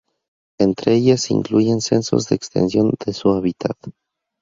Entre 0.59 0.95
ellas 0.95 1.21
se 1.21 1.35
incluyen 1.35 1.79
censos 1.79 2.27
de 2.27 2.35
extensión 2.35 2.91
de 3.05 3.13
su 3.13 3.29
hábitat. 3.29 3.75